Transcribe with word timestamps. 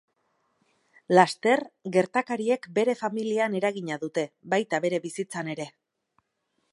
Laster, 1.17 1.61
gertakariek 1.97 2.65
bere 2.79 2.97
familian 3.03 3.59
eragina 3.61 3.99
dute 4.07 4.27
baita 4.55 4.83
bere 4.87 5.01
bizitzan 5.07 5.55
ere. 5.57 5.69